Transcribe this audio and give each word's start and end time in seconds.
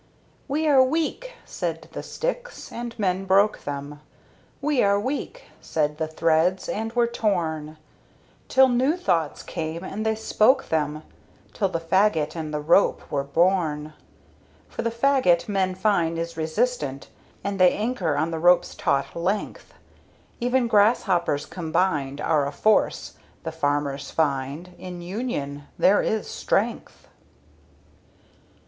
"We 0.47 0.67
are 0.67 0.81
weak!" 0.81 1.33
said 1.45 1.87
the 1.91 2.01
Sticks, 2.01 2.71
and 2.71 2.97
men 2.97 3.25
broke 3.25 3.65
them; 3.65 3.99
"We 4.59 4.81
are 4.81 4.99
weak!" 4.99 5.43
said 5.61 5.99
the 5.99 6.07
Threads, 6.07 6.67
and 6.67 6.91
were 6.93 7.05
torn; 7.05 7.77
Till 8.47 8.67
new 8.67 8.97
thoughts 8.97 9.43
came 9.43 9.83
and 9.83 10.03
they 10.03 10.15
spoke 10.15 10.69
them; 10.69 11.03
Till 11.53 11.69
the 11.69 11.79
Fagot 11.79 12.35
and 12.35 12.51
the 12.51 12.59
Rope 12.61 13.11
were 13.11 13.23
born. 13.23 13.93
For 14.67 14.81
the 14.81 14.89
Fagot 14.89 15.47
men 15.47 15.75
find 15.75 16.17
is 16.17 16.35
resistant, 16.35 17.09
And 17.43 17.59
they 17.59 17.71
anchor 17.71 18.17
on 18.17 18.31
the 18.31 18.39
Rope's 18.39 18.73
taut 18.73 19.15
length; 19.15 19.71
Even 20.39 20.65
grasshoppers 20.65 21.45
combined, 21.45 22.19
Are 22.19 22.47
a 22.47 22.51
force, 22.51 23.17
the 23.43 23.51
farmers 23.51 24.09
find 24.09 24.73
In 24.79 25.03
union 25.03 25.67
there 25.77 26.01
is 26.01 26.25
strength. 26.27 27.05